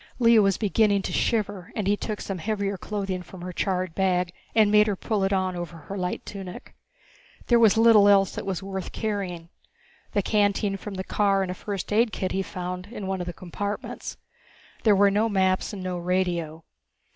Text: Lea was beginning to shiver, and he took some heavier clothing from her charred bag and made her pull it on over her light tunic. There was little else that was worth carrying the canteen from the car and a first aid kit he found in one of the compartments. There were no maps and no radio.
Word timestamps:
Lea 0.17 0.39
was 0.39 0.57
beginning 0.57 1.03
to 1.03 1.13
shiver, 1.13 1.71
and 1.75 1.85
he 1.85 1.95
took 1.95 2.21
some 2.21 2.39
heavier 2.39 2.75
clothing 2.75 3.21
from 3.21 3.41
her 3.43 3.53
charred 3.53 3.93
bag 3.93 4.33
and 4.55 4.71
made 4.71 4.87
her 4.87 4.95
pull 4.95 5.23
it 5.23 5.31
on 5.31 5.55
over 5.55 5.77
her 5.77 5.95
light 5.95 6.25
tunic. 6.25 6.73
There 7.45 7.59
was 7.59 7.77
little 7.77 8.09
else 8.09 8.33
that 8.33 8.43
was 8.47 8.63
worth 8.63 8.93
carrying 8.93 9.49
the 10.13 10.23
canteen 10.23 10.75
from 10.75 10.95
the 10.95 11.03
car 11.03 11.43
and 11.43 11.51
a 11.51 11.53
first 11.53 11.93
aid 11.93 12.11
kit 12.11 12.31
he 12.31 12.41
found 12.41 12.87
in 12.87 13.05
one 13.05 13.21
of 13.21 13.27
the 13.27 13.31
compartments. 13.31 14.17
There 14.81 14.95
were 14.95 15.11
no 15.11 15.29
maps 15.29 15.71
and 15.71 15.83
no 15.83 15.99
radio. 15.99 16.63